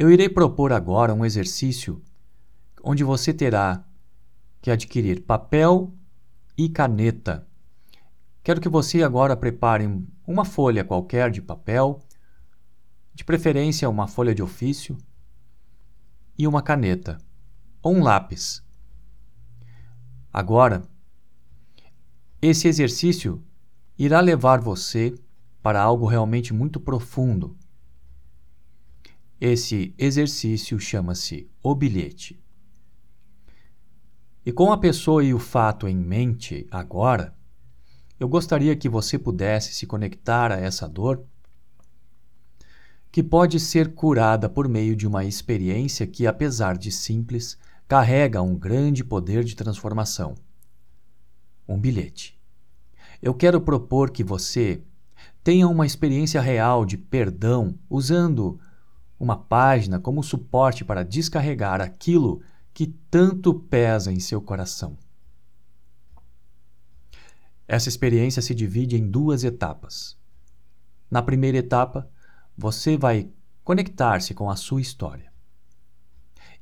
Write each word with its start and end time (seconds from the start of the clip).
Eu 0.00 0.10
irei 0.10 0.30
propor 0.30 0.72
agora 0.72 1.12
um 1.12 1.26
exercício 1.26 2.02
onde 2.82 3.04
você 3.04 3.34
terá 3.34 3.84
que 4.62 4.70
adquirir 4.70 5.20
papel 5.20 5.92
e 6.56 6.70
caneta. 6.70 7.46
Quero 8.42 8.62
que 8.62 8.68
você 8.70 9.02
agora 9.02 9.36
prepare 9.36 9.86
uma 10.26 10.46
folha 10.46 10.82
qualquer 10.82 11.30
de 11.30 11.42
papel, 11.42 12.00
de 13.12 13.26
preferência 13.26 13.90
uma 13.90 14.08
folha 14.08 14.34
de 14.34 14.42
ofício, 14.42 14.96
e 16.38 16.46
uma 16.46 16.62
caneta 16.62 17.18
ou 17.82 17.94
um 17.94 18.02
lápis. 18.02 18.64
Agora, 20.32 20.80
esse 22.40 22.66
exercício 22.66 23.44
irá 23.98 24.20
levar 24.20 24.62
você 24.62 25.14
para 25.62 25.82
algo 25.82 26.06
realmente 26.06 26.54
muito 26.54 26.80
profundo. 26.80 27.54
Esse 29.40 29.94
exercício 29.96 30.78
chama-se 30.78 31.48
o 31.62 31.74
bilhete. 31.74 32.38
E 34.44 34.52
com 34.52 34.70
a 34.70 34.76
pessoa 34.76 35.24
e 35.24 35.32
o 35.32 35.38
fato 35.38 35.88
em 35.88 35.96
mente 35.96 36.66
agora, 36.70 37.34
eu 38.18 38.28
gostaria 38.28 38.76
que 38.76 38.86
você 38.86 39.18
pudesse 39.18 39.72
se 39.72 39.86
conectar 39.86 40.52
a 40.52 40.60
essa 40.60 40.86
dor 40.86 41.24
que 43.10 43.22
pode 43.22 43.58
ser 43.58 43.94
curada 43.94 44.46
por 44.48 44.68
meio 44.68 44.94
de 44.94 45.06
uma 45.06 45.24
experiência 45.24 46.06
que, 46.06 46.26
apesar 46.26 46.76
de 46.76 46.92
simples, 46.92 47.56
carrega 47.88 48.42
um 48.42 48.54
grande 48.54 49.02
poder 49.02 49.42
de 49.42 49.56
transformação. 49.56 50.34
Um 51.66 51.78
bilhete. 51.78 52.38
Eu 53.22 53.32
quero 53.32 53.60
propor 53.60 54.10
que 54.10 54.22
você 54.22 54.82
tenha 55.42 55.66
uma 55.66 55.86
experiência 55.86 56.42
real 56.42 56.84
de 56.84 56.98
perdão 56.98 57.78
usando 57.88 58.60
uma 59.20 59.36
página 59.36 60.00
como 60.00 60.22
suporte 60.22 60.82
para 60.82 61.04
descarregar 61.04 61.82
aquilo 61.82 62.40
que 62.72 62.86
tanto 62.86 63.52
pesa 63.52 64.10
em 64.10 64.18
seu 64.18 64.40
coração. 64.40 64.96
Essa 67.68 67.90
experiência 67.90 68.40
se 68.40 68.54
divide 68.54 68.96
em 68.96 69.06
duas 69.06 69.44
etapas. 69.44 70.18
Na 71.10 71.20
primeira 71.20 71.58
etapa, 71.58 72.10
você 72.56 72.96
vai 72.96 73.30
conectar-se 73.62 74.32
com 74.32 74.48
a 74.48 74.56
sua 74.56 74.80
história. 74.80 75.30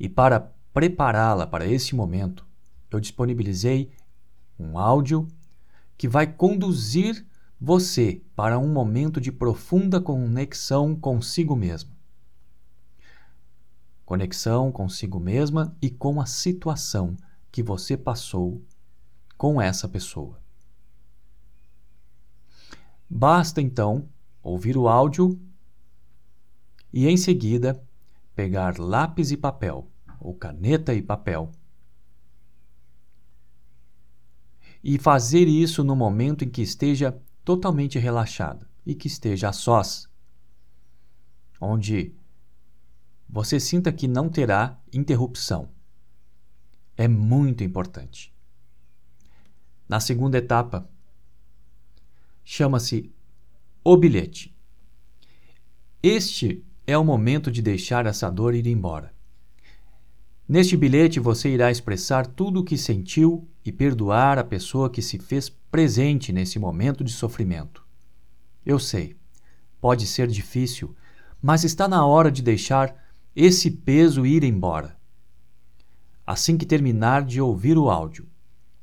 E 0.00 0.08
para 0.08 0.52
prepará-la 0.72 1.46
para 1.46 1.66
esse 1.66 1.94
momento, 1.94 2.46
eu 2.90 2.98
disponibilizei 2.98 3.92
um 4.58 4.78
áudio 4.78 5.28
que 5.98 6.08
vai 6.08 6.26
conduzir 6.26 7.26
você 7.60 8.22
para 8.34 8.58
um 8.58 8.72
momento 8.72 9.20
de 9.20 9.30
profunda 9.30 10.00
conexão 10.00 10.96
consigo 10.96 11.54
mesmo. 11.54 11.95
Conexão 14.06 14.70
consigo 14.70 15.18
mesma 15.18 15.76
e 15.82 15.90
com 15.90 16.20
a 16.20 16.26
situação 16.26 17.16
que 17.50 17.60
você 17.60 17.96
passou 17.96 18.64
com 19.36 19.60
essa 19.60 19.88
pessoa. 19.88 20.40
Basta 23.10 23.60
então 23.60 24.08
ouvir 24.40 24.76
o 24.76 24.86
áudio 24.86 25.36
e 26.92 27.08
em 27.08 27.16
seguida 27.16 27.82
pegar 28.32 28.78
lápis 28.78 29.32
e 29.32 29.36
papel, 29.36 29.90
ou 30.20 30.32
caneta 30.34 30.94
e 30.94 31.02
papel, 31.02 31.50
e 34.84 34.98
fazer 34.98 35.48
isso 35.48 35.82
no 35.82 35.96
momento 35.96 36.44
em 36.44 36.48
que 36.48 36.62
esteja 36.62 37.20
totalmente 37.44 37.98
relaxada 37.98 38.70
e 38.84 38.94
que 38.94 39.08
esteja 39.08 39.48
a 39.48 39.52
sós, 39.52 40.08
onde 41.60 42.14
você 43.28 43.58
sinta 43.58 43.92
que 43.92 44.06
não 44.06 44.28
terá 44.28 44.78
interrupção. 44.92 45.68
É 46.96 47.06
muito 47.08 47.62
importante. 47.64 48.34
Na 49.88 50.00
segunda 50.00 50.38
etapa, 50.38 50.88
chama-se 52.44 53.12
o 53.84 53.96
bilhete. 53.96 54.56
Este 56.02 56.64
é 56.86 56.96
o 56.96 57.04
momento 57.04 57.50
de 57.50 57.60
deixar 57.60 58.06
essa 58.06 58.30
dor 58.30 58.54
ir 58.54 58.66
embora. 58.66 59.12
Neste 60.48 60.76
bilhete 60.76 61.18
você 61.18 61.48
irá 61.48 61.70
expressar 61.70 62.26
tudo 62.26 62.60
o 62.60 62.64
que 62.64 62.78
sentiu 62.78 63.48
e 63.64 63.72
perdoar 63.72 64.38
a 64.38 64.44
pessoa 64.44 64.88
que 64.88 65.02
se 65.02 65.18
fez 65.18 65.48
presente 65.48 66.32
nesse 66.32 66.58
momento 66.58 67.02
de 67.02 67.12
sofrimento. 67.12 67.84
Eu 68.64 68.78
sei, 68.78 69.16
pode 69.80 70.06
ser 70.06 70.28
difícil, 70.28 70.94
mas 71.42 71.64
está 71.64 71.88
na 71.88 72.06
hora 72.06 72.30
de 72.30 72.42
deixar 72.42 72.94
esse 73.36 73.70
peso 73.70 74.24
ir 74.24 74.42
embora. 74.42 74.98
Assim 76.26 76.56
que 76.56 76.64
terminar 76.64 77.22
de 77.22 77.38
ouvir 77.38 77.76
o 77.76 77.90
áudio, 77.90 78.26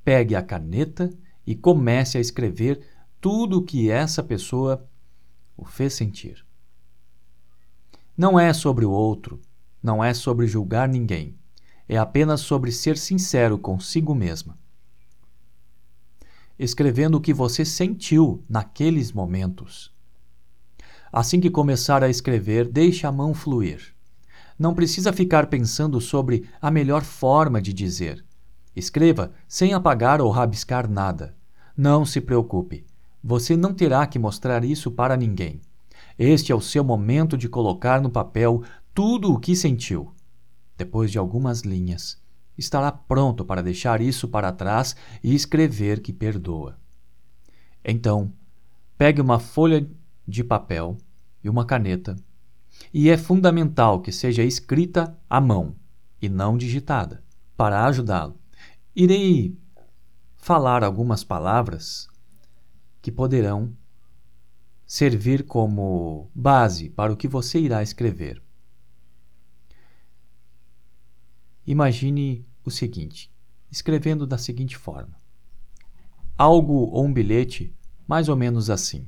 pegue 0.06 0.36
a 0.36 0.44
caneta 0.44 1.10
e 1.44 1.56
comece 1.56 2.20
a 2.20 2.22
escrever 2.22 2.86
tudo 3.20 3.58
o 3.58 3.64
que 3.64 3.90
essa 3.90 4.22
pessoa 4.22 4.88
o 5.58 5.66
fez 5.66 5.96
sentir. 5.96 6.46
Não 8.16 8.40
é 8.40 8.54
sobre 8.54 8.86
o 8.86 8.92
outro, 8.92 9.42
não 9.82 10.04
é 10.04 10.14
sobre 10.14 10.46
julgar 10.46 10.88
ninguém, 10.88 11.36
é 11.90 11.98
apenas 11.98 12.42
sobre 12.42 12.72
ser 12.72 12.96
sincero 12.96 13.58
consigo 13.58 14.14
mesma. 14.14 14.56
Escrevendo 16.60 17.16
o 17.16 17.22
que 17.22 17.34
você 17.34 17.66
sentiu 17.66 18.46
naqueles 18.48 19.12
momentos. 19.12 19.92
Assim 21.12 21.40
que 21.40 21.50
começar 21.50 22.04
a 22.04 22.10
escrever, 22.10 22.72
deixe 22.72 23.08
a 23.08 23.12
mão 23.12 23.34
fluir. 23.34 23.93
Não 24.64 24.74
precisa 24.74 25.12
ficar 25.12 25.48
pensando 25.48 26.00
sobre 26.00 26.48
a 26.62 26.72
melhor 26.72 27.04
forma 27.04 27.62
de 27.62 27.74
dizer. 27.74 28.24
Escreva 28.74 29.34
sem 29.46 29.74
apagar 29.74 30.22
ou 30.22 30.32
rabiscar 30.32 30.90
nada. 30.90 31.36
Não 31.76 32.06
se 32.06 32.22
preocupe. 32.22 32.86
Você 33.22 33.58
não 33.58 33.74
terá 33.74 34.08
que 34.08 34.18
mostrar 34.18 34.64
isso 34.64 34.90
para 34.90 35.18
ninguém. 35.18 35.60
Este 36.18 36.54
é 36.54 36.56
o 36.56 36.62
seu 36.62 36.82
momento 36.82 37.38
de 37.38 37.50
colocar 37.50 38.02
no 38.02 38.10
papel 38.10 38.64
tudo 38.94 39.34
o 39.34 39.38
que 39.38 39.54
sentiu. 39.54 40.14
Depois 40.78 41.12
de 41.12 41.18
algumas 41.18 41.64
linhas, 41.64 42.18
estará 42.58 42.90
pronto 42.90 43.44
para 43.44 43.62
deixar 43.62 44.00
isso 44.00 44.30
para 44.30 44.50
trás 44.54 44.96
e 45.22 45.36
escrever 45.36 46.00
que 46.00 46.14
perdoa. 46.14 46.78
Então, 47.84 48.32
pegue 48.98 49.20
uma 49.20 49.40
folha 49.40 49.86
de 50.26 50.42
papel 50.42 50.96
e 51.44 51.50
uma 51.50 51.66
caneta, 51.66 52.16
e 52.94 53.10
é 53.10 53.18
fundamental 53.18 54.02
que 54.02 54.12
seja 54.12 54.44
escrita 54.44 55.18
à 55.30 55.42
mão 55.42 55.76
e 56.22 56.30
não 56.30 56.58
digitada. 56.58 57.24
Para 57.56 57.86
ajudá-lo, 57.86 58.40
irei 58.96 59.58
falar 60.36 60.84
algumas 60.84 61.24
palavras 61.24 62.08
que 63.02 63.12
poderão 63.12 63.76
servir 64.86 65.46
como 65.46 66.30
base 66.36 66.90
para 66.90 67.12
o 67.12 67.18
que 67.18 67.28
você 67.28 67.60
irá 67.60 67.82
escrever. 67.82 68.42
Imagine 71.66 72.46
o 72.66 72.70
seguinte, 72.70 73.32
escrevendo 73.72 74.28
da 74.28 74.38
seguinte 74.38 74.78
forma: 74.78 75.20
algo 76.38 76.74
ou 76.74 77.06
um 77.06 77.14
bilhete 77.14 77.74
mais 78.08 78.28
ou 78.30 78.36
menos 78.36 78.70
assim. 78.70 79.08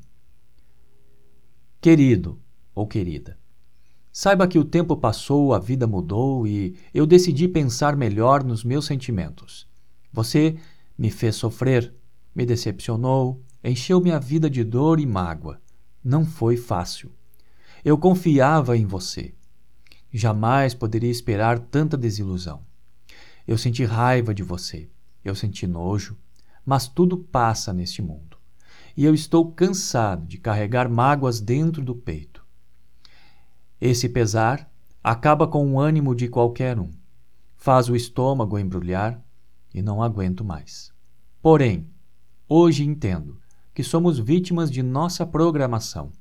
Querido 1.81 2.41
ou 2.73 2.87
querida, 2.87 3.37
saiba 4.17 4.47
que 4.47 4.57
o 4.57 4.63
tempo 4.63 4.95
passou, 4.95 5.53
a 5.53 5.59
vida 5.59 5.85
mudou 5.85 6.47
e 6.47 6.77
eu 6.93 7.05
decidi 7.05 7.49
pensar 7.49 7.97
melhor 7.97 8.45
nos 8.45 8.63
meus 8.63 8.85
sentimentos. 8.85 9.67
Você 10.13 10.55
me 10.97 11.11
fez 11.11 11.35
sofrer, 11.35 11.93
me 12.33 12.45
decepcionou, 12.45 13.43
encheu 13.61 13.99
minha 13.99 14.17
vida 14.17 14.49
de 14.49 14.63
dor 14.63 15.01
e 15.01 15.05
mágoa 15.05 15.59
não 16.05 16.23
foi 16.23 16.55
fácil. 16.55 17.11
Eu 17.83 17.97
confiava 17.97 18.77
em 18.77 18.85
você. 18.85 19.33
Jamais 20.13 20.75
poderia 20.75 21.09
esperar 21.09 21.57
tanta 21.57 21.97
desilusão. 21.97 22.61
Eu 23.47 23.57
senti 23.57 23.83
raiva 23.83 24.31
de 24.31 24.43
você. 24.43 24.87
Eu 25.23 25.33
senti 25.33 25.65
nojo. 25.65 26.15
Mas 26.63 26.87
tudo 26.87 27.17
passa 27.17 27.73
neste 27.73 28.03
mundo. 28.03 28.37
E 28.95 29.03
eu 29.03 29.15
estou 29.15 29.51
cansado 29.51 30.27
de 30.27 30.37
carregar 30.37 30.87
mágoas 30.87 31.41
dentro 31.41 31.83
do 31.83 31.95
peito. 31.95 32.34
Esse 33.79 34.07
pesar 34.07 34.69
acaba 35.03 35.47
com 35.47 35.73
o 35.73 35.79
ânimo 35.79 36.15
de 36.15 36.27
qualquer 36.27 36.79
um. 36.79 36.89
Faz 37.55 37.89
o 37.89 37.95
estômago 37.95 38.57
embrulhar 38.57 39.21
e 39.73 39.81
não 39.81 40.01
aguento 40.01 40.43
mais. 40.43 40.91
Porém, 41.41 41.87
hoje 42.47 42.83
entendo 42.83 43.39
que 43.73 43.83
somos 43.83 44.17
vítimas 44.17 44.71
de 44.71 44.81
nossa 44.81 45.25
programação. 45.25 46.11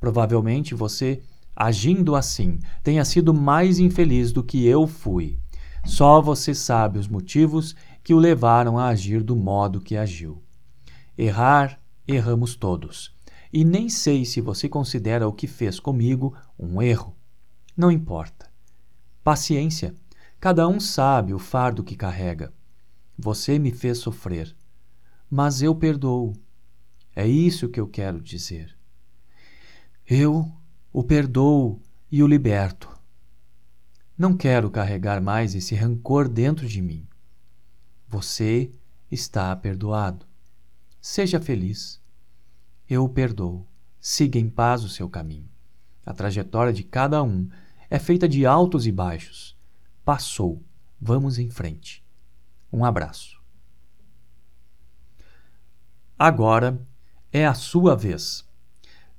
Provavelmente 0.00 0.74
você, 0.74 1.22
agindo 1.54 2.16
assim, 2.16 2.58
tenha 2.82 3.04
sido 3.04 3.32
mais 3.32 3.78
infeliz 3.78 4.32
do 4.32 4.42
que 4.42 4.66
eu 4.66 4.86
fui. 4.86 5.38
Só 5.84 6.20
você 6.20 6.54
sabe 6.54 6.98
os 6.98 7.06
motivos 7.06 7.76
que 8.02 8.12
o 8.12 8.18
levaram 8.18 8.78
a 8.78 8.88
agir 8.88 9.22
do 9.22 9.36
modo 9.36 9.80
que 9.80 9.96
agiu. 9.96 10.42
Errar, 11.16 11.80
erramos 12.06 12.54
todos. 12.54 13.14
E 13.52 13.64
nem 13.64 13.88
sei 13.88 14.24
se 14.24 14.40
você 14.40 14.68
considera 14.68 15.26
o 15.26 15.32
que 15.32 15.46
fez 15.46 15.80
comigo 15.80 16.34
um 16.62 16.82
erro. 16.82 17.16
Não 17.76 17.90
importa. 17.90 18.50
Paciência. 19.24 19.94
Cada 20.38 20.68
um 20.68 20.78
sabe 20.78 21.32
o 21.32 21.38
fardo 21.38 21.82
que 21.82 21.96
carrega. 21.96 22.52
Você 23.18 23.58
me 23.58 23.70
fez 23.72 23.98
sofrer, 23.98 24.54
mas 25.28 25.62
eu 25.62 25.74
perdoo. 25.74 26.34
É 27.14 27.26
isso 27.26 27.68
que 27.68 27.80
eu 27.80 27.86
quero 27.86 28.20
dizer. 28.20 28.76
Eu 30.06 30.50
o 30.92 31.02
perdoo 31.02 31.80
e 32.10 32.22
o 32.22 32.26
liberto. 32.26 32.88
Não 34.16 34.36
quero 34.36 34.70
carregar 34.70 35.20
mais 35.20 35.54
esse 35.54 35.74
rancor 35.74 36.28
dentro 36.28 36.66
de 36.66 36.80
mim. 36.80 37.06
Você 38.08 38.70
está 39.10 39.54
perdoado. 39.54 40.26
Seja 41.00 41.40
feliz. 41.40 42.00
Eu 42.88 43.04
o 43.04 43.08
perdoo. 43.08 43.66
Siga 44.00 44.38
em 44.38 44.48
paz 44.48 44.82
o 44.82 44.88
seu 44.88 45.08
caminho. 45.08 45.48
A 46.04 46.12
trajetória 46.12 46.72
de 46.72 46.82
cada 46.82 47.22
um 47.22 47.48
é 47.88 47.98
feita 47.98 48.28
de 48.28 48.46
altos 48.46 48.86
e 48.86 48.92
baixos. 48.92 49.56
Passou. 50.04 50.62
Vamos 51.00 51.38
em 51.38 51.50
frente. 51.50 52.04
Um 52.72 52.84
abraço. 52.84 53.40
Agora 56.18 56.80
é 57.32 57.46
a 57.46 57.54
sua 57.54 57.96
vez. 57.96 58.44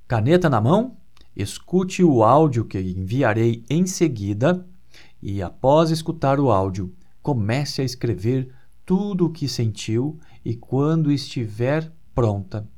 Caneta 0.06 0.48
na 0.48 0.60
mão? 0.60 0.96
Escute 1.34 2.04
o 2.04 2.22
áudio 2.22 2.64
que 2.64 2.78
enviarei 2.78 3.64
em 3.68 3.86
seguida 3.86 4.66
e, 5.20 5.42
após 5.42 5.90
escutar 5.90 6.38
o 6.38 6.50
áudio, 6.50 6.94
comece 7.22 7.80
a 7.80 7.84
escrever 7.84 8.54
tudo 8.84 9.26
o 9.26 9.30
que 9.30 9.48
sentiu 9.48 10.20
e, 10.44 10.54
quando 10.54 11.10
estiver 11.10 11.90
pronta, 12.14 12.68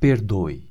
perdoe. 0.00 0.67